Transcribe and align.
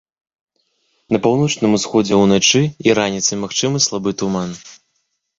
На 1.15 1.17
паўночным 1.25 1.75
усходзе 1.77 2.15
ўначы 2.19 2.61
і 2.87 2.95
раніцай 2.99 3.37
магчымы 3.43 3.83
слабы 3.89 4.15
туман. 4.23 4.49